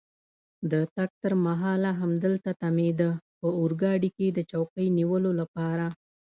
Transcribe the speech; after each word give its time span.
د 0.71 0.73
تګ 0.95 1.09
تر 1.23 1.33
مهاله 1.45 1.91
همدلته 2.01 2.51
تمېده، 2.61 3.09
په 3.39 3.47
اورګاډي 3.59 4.09
کې 4.17 4.27
د 4.31 4.39
چوکۍ 4.51 4.87
نیولو 4.97 5.31
لپاره. 5.41 5.85